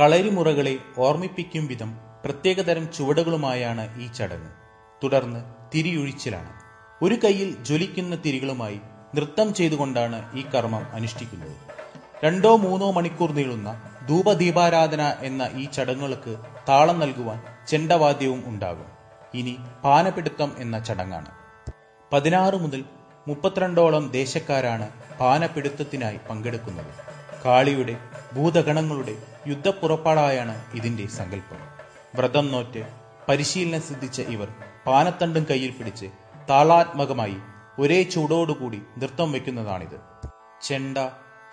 കളരിമുറകളെ 0.00 0.78
ഓർമ്മിപ്പിക്കും 0.98 1.66
വിധം 1.66 1.98
പ്രത്യേകതരം 2.24 2.92
ചുവടുകളുമായാണ് 2.92 4.00
ഈ 4.00 4.06
ചടങ്ങ്. 4.12 4.50
തുടർന്ന് 5.04 5.44
തിരിയൊഴിച്ചിലാണ്. 5.74 6.52
ഒരു 7.02 7.14
കൈയിൽ 7.14 7.64
ജ്വലിക്കുന്ന 7.64 8.16
തിരികളുമായി 8.16 8.80
നൃത്തം 9.14 9.54
ചെയ്തുകൊണ്ടാണ് 9.54 10.38
ഈ 10.38 10.42
കർമ്മം 10.42 10.86
അനുഷ്ഠിക്കുന്നത്. 10.92 11.56
രണ്ടോ 12.24 12.56
മൂന്നോ 12.56 12.90
മണിക്കൂർ 12.90 13.32
നീളുന്ന 13.32 13.82
ധൂപദീപാരാധന 14.08 15.16
എന്ന 15.22 15.50
ഈ 15.52 15.64
ചടങ്ങുകൾക്ക് 15.64 16.36
താളം 16.68 17.00
നൽകുവാൻ 17.00 17.55
ചെണ്ടവാദ്യവും 17.68 18.42
ഉണ്ടാകും. 18.46 18.86
ഇനി 19.34 19.58
പാനപിടുത്തം 19.84 20.52
എന്ന 20.58 20.84
ചടങ്ങാണ്. 20.84 21.30
പതിനാറ് 22.12 22.54
മുതൽ 22.54 22.84
മുപ്പത്തിരണ്ടോളം 23.28 24.10
ദേശക്കാരാണ് 24.10 24.90
പാനപിടുത്തത്തിനായി 25.20 26.18
പങ്കെടുക്കുന്നത്. 26.30 26.92
കാളിയുടെ 27.44 27.96
ഭൂതഗണങ്ങളുടെ 28.34 29.16
യുദ്ധപ്പുറപ്പാടായാണ് 29.46 30.64
ഇതിന്റെ 30.74 31.06
സങ്കല്പം. 31.06 31.58
വ്രതം 32.14 32.52
നോറ്റ് 32.52 32.86
പരിശീലനം 33.28 33.80
സിദ്ധിച്ച 33.80 34.20
ഇവർ 34.20 34.48
പാനത്തണ്ടും 34.86 35.46
കയ്യിൽ 35.50 35.70
പിടിച്ച് 35.70 36.06
താളാത്മകമായി 36.50 37.36
ഒരേ 37.78 38.02
ചൂടോടുകൂടി 38.02 38.82
നൃത്തം 38.98 39.32
വയ്ക്കുന്നതാണിത്. 39.32 39.98
ചെണ്ട 40.62 40.98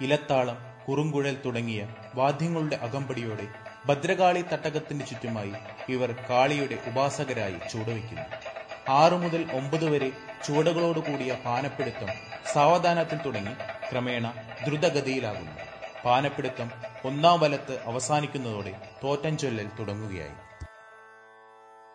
ഇലത്താളം 0.01 0.57
കുറുങ്കുഴൽ 0.89 1.37
തുടങ്ങിയ 1.45 1.87
വാദ്യങ്ങളുടെ 2.15 2.75
അകമ്പടിയോടെ 2.75 3.62
ഭദ്രകാളി 3.85 4.41
തട്ടകത്തിന് 4.41 5.05
ചുറ്റുമായി 5.05 5.53
ഇവർ 5.89 6.15
കാളിയുടെ 6.29 6.77
ഉപാസകരായി 6.87 7.57
ചുവടുവയ്ക്കുന്നു. 7.71 8.25
ആറു 8.89 9.15
മുതൽ 9.15 9.51
ഒമ്പത് 9.53 9.85
വരെ 9.85 10.11
ചുവടുകളോടുകൂടിയ 10.45 11.37
പാനപ്പിടുത്തം 11.45 12.07
സാവധാനത്തിൽ 12.53 13.17
തുടങ്ങി 13.25 13.53
ക്രമേണ 13.91 14.33
ദ്രുതഗതിയിലാകുന്നു. 14.67 15.51
പാനപ്പിടുത്തം 16.05 16.71
ഒന്നാം 17.05 17.39
വലത്ത് 17.39 17.79
അവസാനിക്കുന്നതോടെ 17.85 18.73
തോറ്റം 19.03 19.37
ചൊല്ലൽ 19.37 19.67
തുടങ്ങുകയായി. 19.79 20.35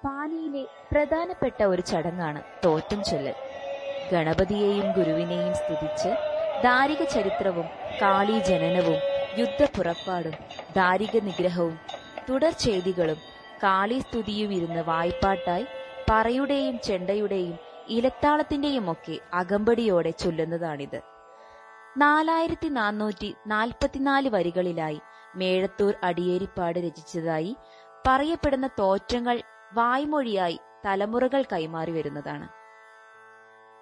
പാനിയിലെ 0.05 0.65
പ്രധാനപ്പെട്ട 0.93 1.63
ഒരു 1.63 1.83
ചടങ്ങാണ് 1.83 2.43
തോറ്റം 2.65 3.05
ചൊല്ലൽ. 3.05 3.35
ഗണപതിയെയും 4.13 4.93
ഗുരുവിനെയും 4.93 5.55
സ്തുതിച്ച് 5.55 6.09
ദാരിക 6.65 7.05
ചരിത്രവും 7.05 7.67
കാളി 8.03 8.39
ജനനവും 8.39 9.18
യുദ്ധപ്പുറപ്പാടും 9.37 10.33
ദാരിക 10.77 11.19
നിഗ്രഹവും 11.19 11.79
തുടർ 12.31 12.51
ചെയ്തികളും 12.51 13.17
കാളി 13.63 13.99
സ്തുതിയും 13.99 14.53
ഇരുന്ന് 14.53 14.81
വായ്പാട്ടായി 14.81 15.67
പറയുടെയും 16.11 16.79
ചെണ്ടയുടെയും 16.79 17.59
ഇലത്താളത്തിന്റെയും 17.89 18.93
ഒക്കെ 18.93 19.19
അകമ്പടിയോടെ 19.33 20.11
ചൊല്ലുന്നതാണിത്. 20.11 21.03
നാലായിരത്തി 21.97 22.69
നാനൂറ്റി 22.69 23.35
നാൽപ്പത്തിനാല് 23.47 24.29
വരികളിലായി 24.29 25.01
മേഴത്തൂർ 25.35 25.95
അടിയേരിപ്പാട് 26.03 26.79
രചിച്ചതായി 26.79 27.57
പറയപ്പെടുന്ന 28.09 28.67
തോറ്റങ്ങൾ 28.79 29.43
വായ്മൊഴിയായി 29.75 30.59
തലമുറകൾ 30.87 31.45
കൈമാറി 31.53 31.91
വരുന്നതാണ്. 31.91 32.49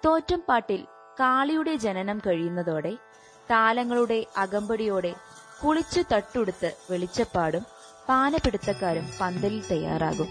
തോറ്റം 0.05 0.43
പാട്ടിൽ 0.49 0.85
കാളിയുടെ 1.19 1.75
ജനനം 1.75 2.21
കഴിയുന്നതോടെ 2.27 2.97
താലങ്ങളുടെ 3.51 4.25
അകമ്പടിയോടെ 4.37 5.15
കുളിച്ചു 5.63 6.03
തട്ടുടുത്ത് 6.13 6.73
വെളിച്ചപ്പാടും 6.91 7.65
പാനപിടുത്തക്കാരും 8.09 9.09
പന്തലിൽ 9.21 9.63
തയ്യാറാകും. 9.71 10.27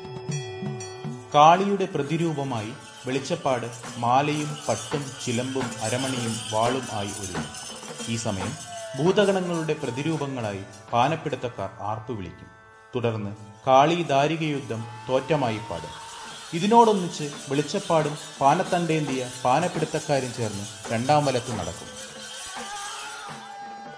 കാളിയുടെ 1.35 1.85
പ്രതിരൂപമായി 1.85 2.73
വെളിച്ചപ്പാട് 3.06 3.66
മാലയും 3.97 4.56
പട്ടും 4.68 5.04
ചിലമ്പും 5.25 5.66
അരമണിയും 5.83 6.35
വാളും 6.52 6.87
ആയി 6.92 7.11
ഒരുങ്ങും. 7.21 7.52
ഈ 8.09 8.16
സമയം 8.16 8.52
ഭൂതഗണങ്ങളുടെ 8.99 9.73
പ്രതിരൂപങ്ങളായി 9.73 10.62
പാനപ്പിടുത്തക്കാർ 10.92 11.71
ആർപ്പു 11.80 12.12
വിളിക്കും. 12.12 12.49
തുടർന്ന് 12.95 13.33
കാളി 13.66 14.02
ദാരിക 14.02 14.42
യുദ്ധം 14.42 14.85
തോറ്റമായി 15.09 15.61
പാടും. 15.71 15.95
ഇതിനോടൊന്നിച്ച് 16.54 17.30
വെളിച്ചപ്പാടും 17.49 18.18
പാനത്തണ്ടേന്തിയ 18.40 19.30
പാനപ്പിടുത്തക്കാരും 19.45 20.35
ചേർന്ന് 20.35 20.92
രണ്ടാം 20.92 21.26
വലത്ത് 21.26 21.59
നടക്കും. 21.59 21.95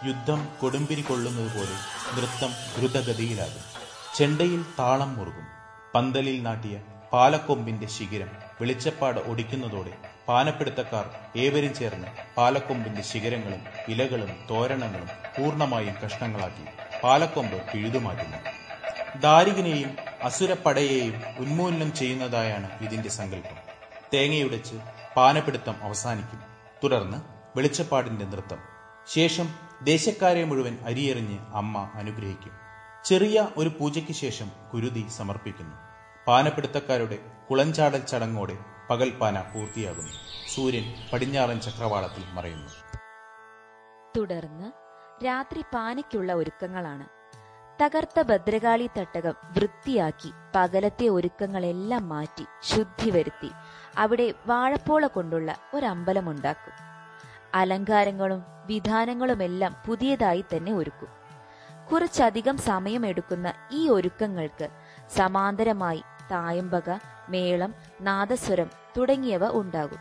യുദ്ധം 0.06 0.48
കൊടുമ്പിരി 0.60 1.02
കൊള്ളുന്നത് 1.02 1.52
പോലെ 1.52 1.76
നൃത്തം 2.16 2.50
ദ്രുതഗതിയിലാകും. 2.76 3.62
ചെണ്ടയിൽ 4.16 4.64
താളം 4.78 5.16
മുറുകും. 5.16 5.46
പന്തലിൽ 5.94 6.42
നാട്ടിയ 6.42 6.80
പാലക്കൊമ്പിന്റെ 7.12 7.86
ശിഖിരം 7.86 8.28
വെളിച്ചപ്പാട് 8.60 9.20
ഒടിക്കുന്നതോടെ 9.20 9.92
പാനപ്പിടുത്തക്കാർ 10.28 11.10
ഏവരും 11.36 11.74
ചേർന്ന് 11.74 12.36
പാലക്കൊമ്പിന്റെ 12.36 13.02
ശിഖരങ്ങളും 13.02 13.60
ഇലകളും 13.88 14.46
തോരണങ്ങളും 14.50 15.08
പൂർണമായും 15.38 15.94
കഷ്ണങ്ങളാക്കി 16.04 16.64
പാലക്കൊമ്പ് 17.02 17.72
പിഴുതുമാറ്റുന്നു. 17.72 18.38
ദാരികനെയും 19.20 19.96
അസുരപ്പടയെയും 20.22 21.22
ഉന്മൂലനം 21.38 21.94
ചെയ്യുന്നതായാണ് 21.94 22.78
ഇതിന്റെ 22.82 23.08
സങ്കല്പം. 23.08 23.56
തേങ്ങയുടച്ച് 24.14 24.74
പാനപ്പിടുത്തം 25.16 25.76
അവസാനിക്കും. 25.82 26.40
തുടർന്ന് 26.84 27.16
വെളിച്ചപ്പാടിന്റെ 27.58 28.24
നൃത്തം. 28.24 28.58
ശേഷം 29.08 29.67
ദേശക്കാരെ 29.82 30.44
മുഴുവൻ 30.44 30.78
അരിയെറിഞ്ഞ് 30.86 31.38
അമ്മ 31.54 31.90
അനുഗ്രഹിക്കും. 31.94 32.52
ചെറിയ 33.04 33.48
ഒരു 33.56 33.68
പൂജയ്ക്ക് 33.68 34.12
ശേഷം 34.12 34.50
കുരുതി 34.74 35.06
സമർപ്പിക്കുന്നു. 35.08 35.76
പാനപ്പിടുത്തക്കാരുടെ 36.26 37.18
കുളഞ്ചാടൽ 37.50 37.98
ചടങ്ങോടെ 37.98 38.56
പകൽപാന 38.90 39.40
പൂർത്തിയാകുന്നു. 39.40 40.12
സൂര്യൻ 40.54 40.94
പടിഞ്ഞാറൻ 41.12 41.60
ചക്രവാളത്തിൽ 41.60 42.24
മറയുന്നു. 42.32 42.72
തുടർന്ന് 44.16 44.72
രാത്രി 45.26 45.64
പാനയ്ക്കുള്ള 45.74 46.32
ഒരുക്കങ്ങളാണ്. 46.34 47.06
തകർത്ത 47.82 48.22
ഭദ്രകാളി 48.22 48.90
തട്ടകം 48.98 49.34
വൃത്തിയാക്കി 49.44 50.32
പകലത്തെ 50.56 51.08
ഒരുക്കങ്ങളെല്ലാം 51.08 52.08
മാറ്റി 52.08 52.44
ശുദ്ധി 52.62 53.10
വരുത്തി 53.10 53.50
അവിടെ 53.98 54.34
വാഴപ്പോള 54.46 55.06
കൊണ്ടുള്ള 55.06 55.56
ഒരമ്പലമുണ്ടാക്കും. 55.74 56.88
അലങ്കാരങ്ങളും 57.54 58.57
വിധാനങ്ങളുമെല്ലാം 58.68 59.76
പുതിയതായി 59.86 60.44
തന്നെ 60.54 60.72
ഒരുക്കും. 60.72 61.08
കുറച്ചധികം 61.92 62.56
സമയമെടുക്കുന്ന 62.56 63.52
ഈ 63.70 63.88
ഒരുക്കങ്ങൾക്ക് 63.88 64.68
സമാന്തരമായി 65.16 66.02
തായമ്പക 66.30 66.90
മേളം 67.28 67.74
നാദസ്വരം 68.00 68.70
തുടങ്ങിയവ 68.96 69.48
ഉണ്ടാകും. 69.50 69.98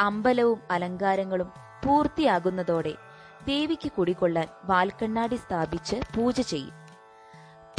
അമ്പലവും 0.00 0.62
അലങ്കാരങ്ങളും 0.70 1.52
പൂർത്തിയാകുന്നതോടെ 1.84 2.94
ദേവിക്ക് 3.44 3.92
കുടികൊള്ളാൻ 3.92 4.48
വാൽക്കണ്ണാടി 4.64 5.36
സ്ഥാപിച്ച് 5.36 5.96
പൂജ 6.16 6.40
ചെയ്യും. 6.40 6.74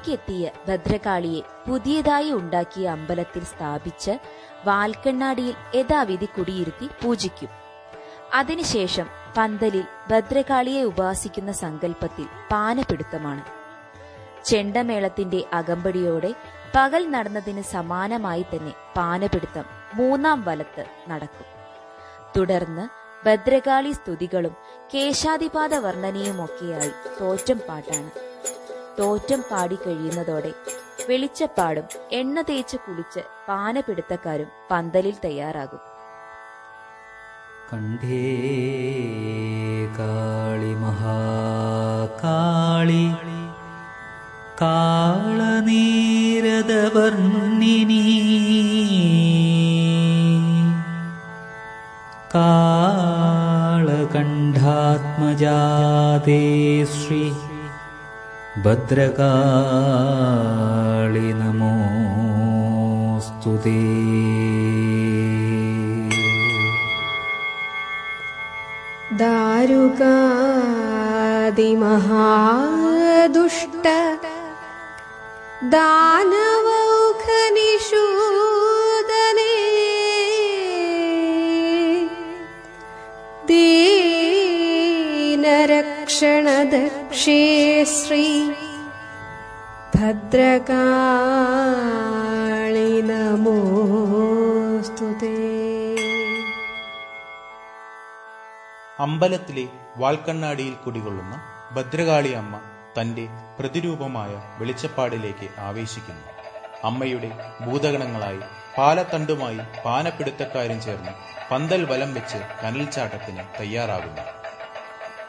എത്തിയ 0.10 0.52
ഭദ്രകാളിയെ 0.68 1.42
പുതിയതായി 1.68 2.32
ഉണ്ടാക്കിയ 2.32 2.90
അമ്പലത്തിൽ 2.90 3.44
സ്ഥാപിച്ച് 3.44 4.12
വാൽക്കണ്ണാടിയിൽ 4.66 5.56
യഥാവിധി 5.76 6.26
കുടിയിരുത്തി 6.26 6.90
പൂജിക്കും. 7.04 7.50
അതിനുശേഷം 8.34 9.08
പന്തലിൽ 9.38 9.84
ഭദ്രകാളിയെ 10.12 10.84
ഉപാസിക്കുന്ന 10.84 11.52
സങ്കല്പത്തിൽ 11.52 12.26
പാനപിടുത്തമാണ്. 12.52 13.42
ചെണ്ടമേളത്തിന്റെ 14.46 15.44
അകമ്പടിയോടെ 15.54 16.34
പകൽ 16.76 17.10
നടന്നതിന് 17.10 17.62
സമാനമായി 17.62 18.42
തന്നെ 18.42 18.74
പാനപിടുത്തം 18.98 19.66
മൂന്നാം 19.94 20.44
വലത്ത് 20.46 20.86
നടക്കും. 21.10 21.46
തുടർന്ന് 22.38 23.02
ഭദ്രകാളി 23.26 23.92
സ്തുതികളും 23.92 24.56
കേശാതിപാത 24.94 25.76
വർണനയുമൊക്കെയായി 25.76 26.92
തോറ്റം 27.22 27.62
പാട്ടാണ്. 27.70 28.31
തോറ്റം 29.00 29.44
പാടി 29.52 29.76
കഴിയുന്നതോടെ 29.76 30.52
വെളിച്ചപ്പാടും 31.10 31.84
എണ്ണ 32.12 32.42
തേച്ച് 32.42 32.78
കുളിച്ച് 32.78 33.22
പാനപിടുത്തക്കാരും 33.50 34.50
പന്തലിൽ 34.72 35.16
തയ്യാറാകും. 35.26 35.82
കണ്ടേ 37.74 38.22
കാളി 40.00 40.74
മഹാകാളി 40.76 41.84
കാളനീരദവർണിനി 44.62 45.42
भद्रकाळि 58.66 59.22
नमोऽस्तु 61.42 61.92
ते। 63.64 63.80
दारुकादिमहादुष्ट 72.52 73.86
दानवौखनिषूदने 75.74 76.72
दीनरक्षणद 85.82 86.74
दीनरक्षणदक्षे 87.21 87.41
श्री 87.93 88.25
भद्रकाळि 89.97 90.63
नमोऽस्तु 93.11 94.39
ते 95.21 95.33
അമ്പലത്തിലെ 98.99 99.63
വാൽക്കണ്ണാടിയിൽ 99.99 100.75
കുടികൊള്ളുന്ന 100.77 101.35
ഭദ്രകാളി 101.75 102.31
അമ്മ 102.39 102.55
തന്റെ 102.97 103.25
പ്രതിരൂപമായ 103.59 104.31
വെളിച്ചപ്പാടിലേക്ക് 104.61 105.49
ആവേശിക്കുന്നു 105.67 106.25
അമ്മയുടെ 106.85 107.31
ഭൂതഗണങ്ങളായി 107.65 108.41
പാലത്തണ്ടുമായി 108.77 109.61
പാനപ്പിടുത്തക്കാരും 109.85 110.81
ചേർന്ന് 110.87 111.13
പന്തൽ 111.51 111.85
വലം 111.91 112.11
വെച്ച് 112.15 112.41
കനൽച്ചാട്ടത്തിന് 112.63 113.45
തയ്യാറാകുന്നു 113.59 114.25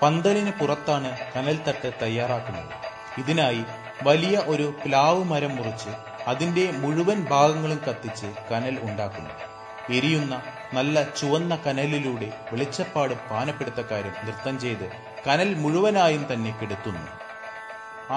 പന്തലിന് 0.03 0.53
പുറത്താണ് 0.61 1.11
കനൽത്തട്ട് 1.35 1.89
തയ്യാറാക്കുന്നത്. 2.03 2.73
ഇതിനായി 3.21 3.63
വലിയ 4.07 4.37
ഒരു 4.53 4.67
പ്ലാവ് 4.85 5.23
മരം 5.33 5.53
മുറിച്ച് 5.57 5.93
അതിന്റെ 6.31 6.65
മുഴുവൻ 6.83 7.19
ഭാഗങ്ങളും 7.33 7.81
കത്തിച്ച് 7.87 8.29
കനൽ 8.51 8.77
ഉണ്ടാക്കുന്നു. 8.89 9.33
എരിയുന്ന 9.97 10.35
നല്ല 10.77 10.97
ചുവന്ന 11.19 11.55
കനലിലൂടെ 11.67 12.29
വെളിച്ചപ്പാട് 12.53 13.15
പാനപ്പെടുത്തക്കാരും 13.31 14.15
നൃത്തം 14.27 14.57
ചെയ്ത് 14.65 14.87
കനൽ 15.27 15.51
മുഴുവനായും 15.63 16.25
തന്നെ 16.31 16.53
കെടുത്തുന്നു. 16.61 17.09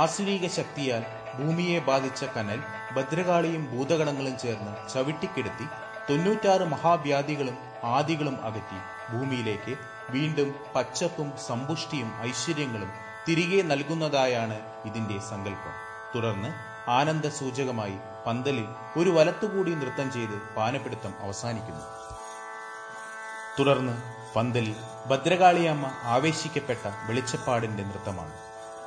ആസുരീക 0.03 0.45
ശക്തിയാൽ 0.59 1.03
ഭൂമിയെ 1.39 1.79
ബാധിച്ച 1.89 2.23
കനൽ 2.35 2.59
ഭദ്രകാളിയും 2.95 3.63
ഭൂതഗണങ്ങളും 3.71 4.35
ചേർന്ന് 4.43 4.73
ചവിട്ടിക്കെടുത്തി 4.93 5.67
തൊണ്ണൂറ്റാറ് 6.09 6.65
മഹാവ്യാധികളും 6.73 7.57
ആദികളും 7.97 8.37
അകറ്റി 8.49 8.79
ഭൂമിയിലേക്ക് 9.11 9.73
വീണ്ടും 10.09 10.55
പച്ചപ്പും 10.75 11.37
സമ്പുഷ്ടിയും 11.37 12.21
ഐശ്വര്യങ്ങളും 12.21 12.91
തിരികെ 13.27 13.61
നൽകുന്നതായാണ് 13.61 14.61
ഇതിന്റെ 14.85 15.19
സങ്കല്പം. 15.19 15.73
തുടർന്ന് 16.15 16.49
ആനന്ദ 16.89 17.27
സൂചകമായി 17.27 17.97
പന്തലിൽ 18.27 18.65
ഒരു 18.97 19.09
വലത്തുകൂടി 19.09 19.75
നൃത്തം 19.75 20.11
ചെയ്ത് 20.11 20.55
പാനപ്പിടുത്തം 20.55 21.13
അവസാനിക്കുന്നു. 21.19 21.85
തുടർന്ന് 23.59 24.01
പന്തലിൽ 24.35 24.75
ഭദ്രകാളിയമ്മ 25.07 25.91
ആവേശിക്കപ്പെട്ട 26.03 26.87
വെളിച്ചപ്പാടിന്റെ 27.07 27.83
നൃത്തമാണ്. 27.83 28.33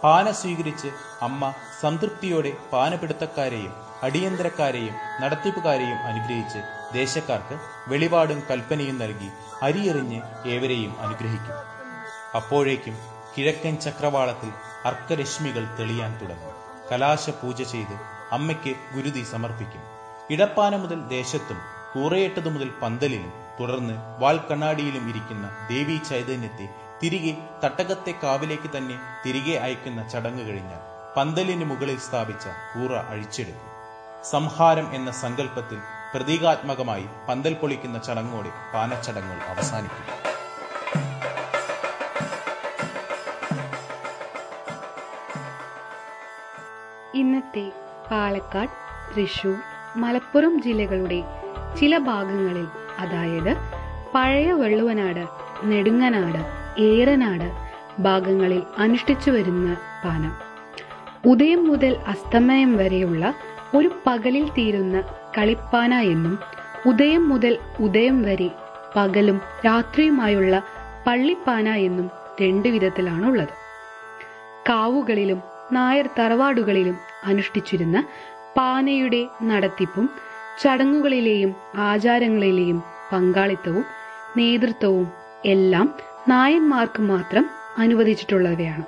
പാന 0.02 0.30
സ്വീകരിച്ച് 0.30 0.88
അമ്മ 1.22 1.52
സംതൃപ്തിയോടെ 1.80 2.52
പാനപിടുത്തക്കാരെയും 2.72 3.87
അടിയന്തരക്കാരെയും 4.02 4.94
നടത്തിപ്പുകാരെയും 5.20 5.98
അനുഗ്രഹിച്ച് 5.98 6.58
ദേശക്കാർക്ക് 6.94 7.58
വെളിപാടും 7.88 8.42
കൽപ്പനയും 8.50 8.98
നൽകി 8.98 9.30
അരിയെറിഞ്ഞ് 9.62 10.20
ഏവരെയും 10.46 11.00
അനുഗ്രഹിക്കും. 11.00 11.56
അപ്പോഴേക്കും 12.36 12.96
കിഴക്കൻ 13.34 13.76
ചക്രവാളത്തിൽ 13.76 14.50
അർക്കരശ്മികൾ 14.84 15.64
തെളിയാൻ 15.78 16.18
തുടങ്ങും. 16.20 16.54
കലാശ 16.92 17.30
പൂജ 17.30 17.62
ചെയ്ത് 17.62 17.96
അമ്മയ്ക്ക് 18.32 18.72
ഗുരുതി 18.94 19.22
സമർപ്പിക്കും. 19.22 19.82
ഇടപ്പാന 20.30 20.76
മുതൽ 20.76 21.00
ദേശത്തും 21.08 21.58
കൂറയേട്ടതു 21.92 22.48
മുതൽ 22.48 22.70
പന്തലിലും 22.82 23.32
തുടർന്ന് 23.60 23.94
വാൽക്കണ്ണാടിയിലും 24.22 25.08
ഇരിക്കുന്ന 25.08 25.46
ദേവി 25.68 25.96
ചൈതന്യത്തെ 26.10 26.66
തിരികെ 27.02 27.32
തട്ടകത്തെ 27.64 28.14
കാവിലേക്ക് 28.22 28.76
തന്നെ 28.76 28.96
തിരികെ 29.26 29.56
അയക്കുന്ന 29.58 30.08
ചടങ്ങ് 30.08 30.44
കഴിഞ്ഞാൽ 30.48 30.82
പന്തലിന് 31.16 31.64
മുകളിൽ 31.64 31.98
സ്ഥാപിച്ച 31.98 32.46
കൂറ 32.46 32.92
അഴിച്ചെടുക്കും. 33.12 33.67
സംഹാരം 34.24 34.94
എന്ന 34.94 35.10
സങ്കല്പത്തിൽ 35.12 35.78
പ്രതീകാത്മകമായി 36.14 37.08
പന്തൽ 37.28 37.54
പൊളിക്കുന്ന 37.54 37.98
ചടങ്ങോടെ 37.98 38.50
പാനച്ചടങ്ങുകൾ 38.74 39.42
അവസാനിക്കും. 39.48 40.04
ഇന്നത്തെ 47.14 47.72
പാലക്കാട് 48.10 48.70
തൃശൂർ 49.16 49.56
മലപ്പുറം 49.96 50.62
ജില്ലകളുടെ 50.62 51.22
ചില 51.80 51.98
ഭാഗങ്ങളിൽ 51.98 52.66
അതായത് 52.98 53.56
പഴയ 54.14 54.52
വെള്ളുവനാട് 54.52 55.24
നെടുങ്ങനാട് 55.64 56.40
ഏറനാട് 56.80 57.48
ഭാഗങ്ങളിൽ 58.02 58.62
അനുഷ്ഠിച്ചു 58.78 59.30
വരുന്ന 59.30 59.76
പാനം. 60.04 60.32
ഉദയം 61.26 61.68
മുതൽ 61.68 61.96
അസ്തമയം 62.06 62.76
വരെയുള്ള 62.76 63.34
ഒരു 63.74 63.88
പകലിൽ 64.06 64.48
തീരുന്ന 64.48 65.02
കളിപ്പാന 65.38 65.94
എന്നും 65.94 66.38
ഉദയം 66.86 67.28
മുതൽ 67.28 67.58
ഉദയം 67.80 68.22
വരെ 68.22 68.50
പകലും 68.96 69.40
രാത്രിയുമായുള്ള 69.66 70.62
പള്ളിപ്പാന 71.06 71.68
എന്നും 71.68 72.10
രണ്ട് 72.40 72.68
വിധത്തിലാണുള്ളത്. 72.68 73.54
കാവുകളിലും 74.68 75.42
നായർ 75.72 76.08
തറവാടുകളിലും 76.18 76.96
അനുഷ്ഠിച്ചിരുന്ന 77.24 78.04
പാനയുടെ 78.56 79.28
നടത്തിപ്പും 79.42 80.10
ചടങ്ങുകളിലെയും 80.62 81.54
ആചാരങ്ങളിലെയും 81.76 82.82
പങ്കാളിത്തവും 83.12 83.84
നേതൃത്വവും 84.36 85.08
എല്ലാം 85.44 85.94
നായന്മാർക്ക് 86.28 87.02
മാത്രം 87.02 87.50
അനുവദിച്ചിട്ടുള്ളവയാണ്. 87.78 88.84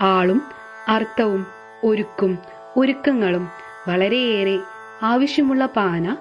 ആളും 0.00 0.42
അർത്ഥവും 0.88 1.46
ഒരുക്കും 1.84 2.38
ഒരുക്കങ്ങളും 2.76 3.48
വളരെയേറെ 3.88 4.58
ആവശ്യമുള്ള 5.02 5.66
പാന 5.66 6.16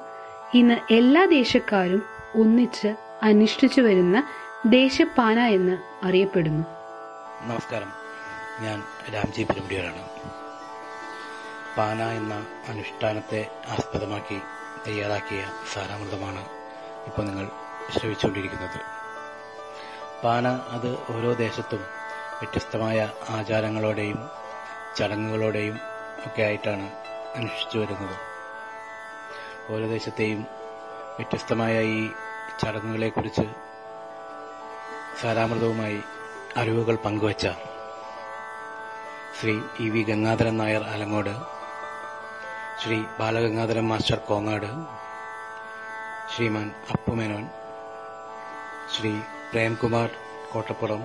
ഇന്ന് 0.54 0.94
എല്ലാ 0.94 1.26
ദേശക്കാരും 1.26 2.04
ഒന്നിച്ച് 2.36 2.88
അനുഷ്ഠിച്ചു 3.24 3.82
വരുന്ന 3.82 4.18
ദേശപ്പാന 4.66 5.40
എന്ന് 5.40 5.78
അറിയപ്പെടുന്നു. 6.06 6.64
നമസ്കാരം. 7.42 7.92
ഞാൻ 8.60 8.84
രാംജി 9.14 9.44
പെരുമുടിയാണ് 9.44 10.04
പാന 11.78 12.02
എന്ന 12.04 12.46
അനുഷ്ഠാനത്തെ 12.68 13.42
ആസ്പദമാക്കി 13.70 14.42
തയ്യാറാക്കിയ 14.88 15.42
സാരാമൃതമാണ് 15.74 16.44
ഇപ്പോൾ 17.08 17.26
നിങ്ങൾ 17.26 17.50
ശ്രവിച്ചുകൊണ്ടിരിക്കുന്നത്. 17.98 18.80
പാന 20.24 20.48
അത് 20.48 20.90
ഓരോ 21.16 21.34
ദേശത്തും 21.34 21.80
വ്യത്യസ്തമായ 22.40 23.10
ആചാരങ്ങളോടെയും 23.30 24.20
ചടങ്ങുകളോടെയും 24.98 25.78
ഒക്കെ 26.26 26.42
ആയിട്ടാണ് 26.44 27.07
അനുഷ്ഠിച്ചു 27.36 27.78
വരുന്നത് 27.80 28.18
ഓരോ 29.70 29.88
ദേശത്തെയും 29.88 30.42
വ്യത്യസ്തമായ 31.18 31.76
ഈ 31.94 32.02
ചടങ്ങുകളെക്കുറിച്ച് 32.62 33.46
സാരാമൃതവുമായി 35.22 36.00
അറിവുകൾ 36.58 36.96
പങ്കുവച്ച 36.96 37.48
Shri 39.40 39.54
E 39.80 39.88
V 39.90 40.02
Gangadharan 40.04 40.56
Nair 40.58 40.84
Alangode 40.84 41.34
Shri 42.82 42.98
Balagangadharan 43.20 43.86
master 43.88 44.20
Kongad 44.30 44.70
Shriman 46.34 46.68
Appu Menon 46.92 47.46
Shri 48.96 49.12
Premkumar 49.52 50.10
Kottappuram 50.52 51.02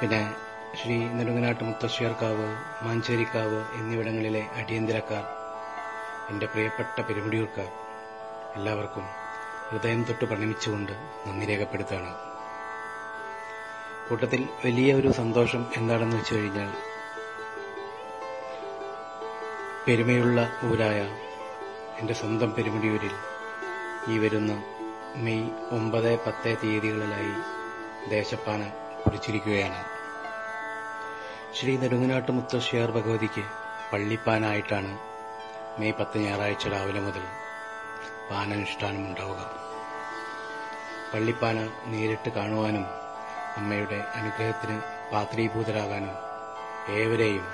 പിന്നെ 0.00 0.22
ശ്രീ 0.78 0.96
നെടുങ്ങനാട്ട് 1.08 1.64
മുത്തശ്ശേർക്കാവ് 1.64 2.46
മാഞ്ചേരിക്കാവ് 2.82 3.60
എന്നിവിടങ്ങളിലെ 3.74 4.42
അടിയന്തരക്കാർ 4.56 5.24
എന്റെ 6.30 6.46
പ്രിയപ്പെട്ട 6.46 7.00
പെരുമുടിയൂർക്കാർ 7.00 7.68
എല്ലാവർക്കും 8.54 9.06
ഹൃദയം 9.70 10.02
തൊട്ട് 10.02 10.24
പ്രണമിച്ചുകൊണ്ട് 10.24 10.92
നന്ദി 11.26 11.46
രേഖപ്പെടുത്താണ് 11.46 12.10
കൂട്ടത്തിൽ 14.08 14.42
വലിയ 14.64 14.90
ഒരു 14.94 15.10
സന്തോഷം 15.12 15.62
എന്താണെന്ന് 15.76 16.16
വെച്ചു 16.16 16.34
കഴിഞ്ഞാൽ 16.34 16.70
പെരുമയുള്ള 19.86 20.40
ഊരായ 20.64 21.00
എന്റെ 21.98 22.14
സ്വന്തം 22.14 22.50
പെരുമുടിയൂരിൽ 22.52 23.14
ഈ 24.08 24.16
വരുന്ന 24.18 24.52
മെയ് 25.16 25.46
ഒമ്പത് 25.70 26.12
പത്ത് 26.26 26.56
തീയതികളിലായി 26.62 27.34
ദേശപ്പാന 28.08 28.62
കുടിച്ചിരിക്കുകയാണ് 29.04 29.78
ശ്രീ 31.56 31.72
നെടുങ്ങനാട്ട് 31.76 32.32
മുത്തശ്ശിയാർ 32.32 32.88
ഭഗവതിക്ക് 32.96 33.42
പള്ളിപ്പാനായിട്ടാണ് 33.92 34.90
മെയ് 35.78 35.94
പത്ത് 35.98 36.16
ഞായറാഴ്ച 36.18 36.68
രാവിലെ 36.68 37.00
മുതൽ 37.00 37.24
പാനനുഷ്ഠാനം 38.30 39.02
ഉണ്ടാവുക 39.08 39.42
പള്ളിപ്പാന 41.12 41.58
നേരിട്ട് 41.92 42.30
കാണുവാനും 42.36 42.84
അമ്മയുടെ 43.56 43.98
അനുഗ്രഹത്തിന് 44.18 44.76
പാത്രീഭൂതരാകാനും 45.12 46.14
ഏവരെയും 46.98 47.46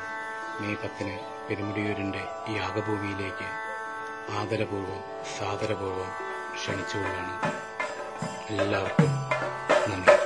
മെയ് 0.61 0.81
പത്തിന് 0.83 1.15
പെരുമുടിയൂരിന്റെ 1.49 2.25
യാഗഭൂമിയിലേക്ക് 2.57 3.49
ആദരപൂർവം 4.41 5.01
സാദരപൂർവം 5.37 6.11
ക്ഷണിച്ചുകൊണ്ടാണ്. 6.57 7.35
എല്ലാവർക്കും 8.57 9.13
നന്ദി. 9.91 10.22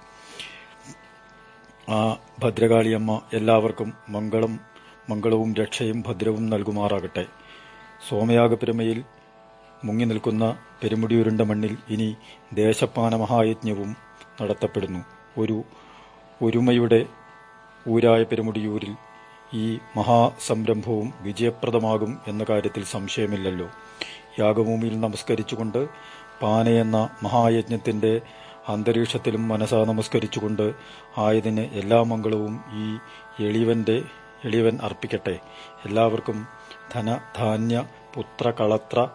ആ 1.90 2.18
ഭദ്രകാളിയമ്മ 2.40 3.22
എല്ലാവർക്കും 3.34 3.94
മംഗളം 4.10 4.60
മംഗളവും 5.10 5.54
രക്ഷയും 5.54 6.04
ഭദ്രവും 6.08 6.50
നൽകുമാറാകട്ടെ. 6.50 7.26
സോമയാഗപ്പെരുമയിൽ 8.10 9.04
മുങ്ങി 9.84 10.06
നിൽക്കുന്ന 10.06 10.58
പെരുമുടിയുരുണ്ട 10.84 11.42
മണ്ണിൽ 11.42 11.78
ഇനി 11.90 12.16
ദേശപ്പാന 12.54 13.16
മഹായജ്ഞവും 13.16 13.96
നടത്തപ്പെടുന്നു. 14.42 15.02
ഒരു 15.38 15.64
ഒരുമയുടെ 16.42 17.06
ഊരായ 17.88 18.24
പെരുമുടിയൂരിൽ 18.24 18.96
ഈ 19.54 19.80
മഹാസംരംഭവും 19.98 21.14
വിജയപ്രദമാകും 21.22 22.20
എന്ന 22.28 22.46
കാര്യത്തിൽ 22.50 22.84
സംശയമില്ലല്ലോ. 22.84 23.70
യാഗഭൂമിയിൽ 24.40 25.00
നമസ്കരിച്ചുകൊണ്ട് 25.00 25.90
പാനയെന്ന 26.42 27.10
മഹായജ്ഞത്തിന്റെ 27.24 28.22
അന്തരീക്ഷത്തിലും 28.70 29.48
മനസാ 29.48 29.84
നമസ്കരിച്ചുകൊണ്ട് 29.84 30.74
ആയതിന് 31.18 31.62
എല്ലാ 31.62 32.04
മംഗളവും 32.04 32.64
ഈ 32.74 32.98
എളിവന്റെ 33.46 34.02
എളിവൻ 34.46 34.80
അർപ്പിക്കട്ടെ. 34.84 35.40
എല്ലാവർക്കും 35.86 36.48
ധന 36.94 37.20
ധാന്യ 37.38 37.86
പുത്ര 38.16 38.52
കളത്ര 38.52 39.08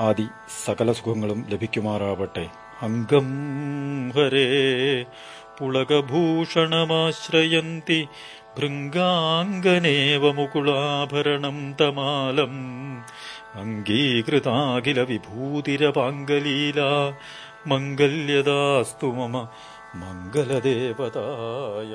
ആദി 0.00 0.26
സകല 0.64 0.92
സുഖങ്ങളും 0.92 1.46
ലഭിക്കുമാറാവട്ടെ. 1.48 2.46
അംഗം 2.82 4.10
ഹരേ 4.10 5.04
പുളകഭൂഷണമാശ്രയന്തി 5.58 8.08
ഭൃംഗാംഗനേവ 8.58 10.32
മുകുളാഭരണം 10.32 11.76
തമാലം. 11.80 12.52
അംഗീകൃതാഖില 13.54 15.00
വിഭൂതിരപാംഗലീല. 15.00 16.80
മംഗല്യദാസ്തു 17.66 19.06
മമ 19.06 19.48
മംഗലദേവതായ. 19.94 21.94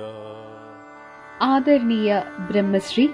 ആദരണീയ 1.41 2.21
ബ്രഹ്മശ്രീ 2.39 3.07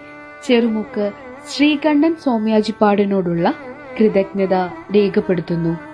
ചെറുമുക്ക് 0.48 1.12
ശ്രീകണ്ഠൻ 1.50 2.16
സോമ്യാജിപ്പാടിനോടുള്ള 2.16 3.54
കൃതജ്ഞത 4.00 4.70
രേഖപ്പെടുത്തുന്നു. 4.96 5.89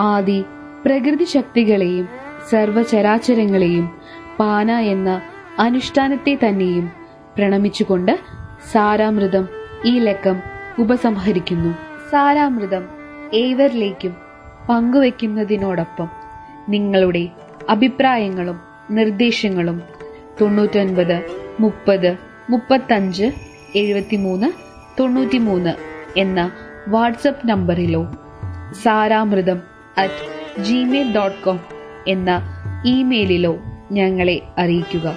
ആദി 0.00 0.44
പ്രകൃതി 0.84 1.24
ശക്തികളെയും 1.24 2.08
സർവചരാചരങ്ങളെയും 2.50 3.98
പാന 4.38 4.72
എന്ന 4.72 5.20
അനുഷ്ഠാനത്തെ 5.58 6.38
തന്നെയും 6.44 6.90
പ്രണമിച്ചുകൊണ്ട് 7.36 8.18
സാരാമൃതം 8.72 9.48
ഈ 9.84 9.98
ലക്കം 9.98 10.36
ഉപസംഹരിക്കുന്നു. 10.78 11.74
സാരാമൃതം 12.10 12.84
ഏവരിലേക്കും 13.32 14.16
പങ്കുവെക്കുന്നതിനോടൊപ്പം 14.68 16.08
നിങ്ങളുടെ 16.68 17.28
അഭിപ്രായങ്ങളും 17.68 18.60
നിർദ്ദേശങ്ങളും 18.90 19.82
തൊണ്ണൂറ്റൊൻപത് 20.40 21.24
മുപ്പത് 21.60 22.16
മുപ്പത്തഞ്ച് 22.50 23.32
എഴുപത്തിമൂന്ന് 23.74 24.48
തൊണ്ണൂറ്റിമൂന്ന് 25.00 25.74
എന്ന 26.16 26.50
WhatsApp 26.88 27.48
നമ്പറിലോ 27.48 28.06
Saramritham 28.82 29.69
at 29.98 30.62
Gmail 30.62 31.14
dot 31.14 31.42
com 31.42 31.60
എന്ന 32.08 32.40
ഇമെയിലിലോ 32.86 33.58
ഞങ്ങളെ 33.92 34.40
അറിയിക്കുക. 34.58 35.14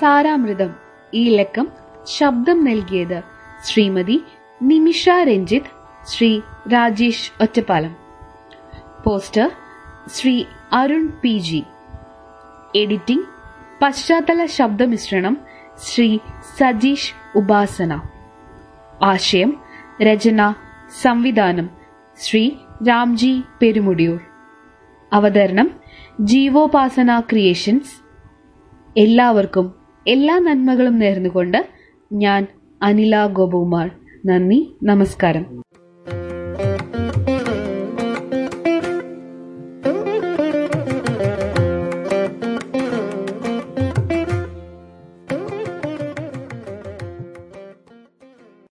സാരാമൃതം 0.00 0.74
ഈ 1.14 1.36
ലക്കം 1.36 1.68
ശബ്ദം 2.04 2.64
നൽകിയത് 2.64 3.22
Shrimati 3.64 4.24
Nimisha 4.62 5.08
Ranjith 5.08 5.66
Shri 6.06 6.40
Rajesh 6.72 7.32
Ottapalam. 7.42 7.96
Poster 9.06 9.50
Shri 10.06 10.44
Arun 10.72 11.12
P 11.22 11.38
G. 11.38 11.64
Editing 12.76 13.24
പശ്ചാത്തല 13.82 14.46
ശബ്ദമിശ്രണം 14.46 15.40
ശ്രീ 15.78 16.18
സജീഷ് 16.58 17.14
ഉപാസന. 17.36 18.00
ആശയം 19.02 19.60
രചന 20.02 20.54
സംവിധാനം 21.02 21.70
ശ്രീ 22.18 22.50
രാംജി 22.88 23.42
പെരുമുടിയൂർ. 23.62 24.20
അവതരണം 25.12 25.70
ജീവോപാസന 26.20 27.20
ക്രിയേഷൻസ്. 27.20 28.04
എല്ലാവർക്കും 28.96 29.74
എല്ലാ 30.06 30.38
നന്മകളും 30.38 30.98
നേർന്നുകൊണ്ട് 30.98 31.68
ഞാൻ 32.12 32.46
അനില 32.82 33.26
ഗോപകുമാർ. 33.26 33.90
നന്ദി 34.26 34.76
നമസ്കാരം. 34.82 35.62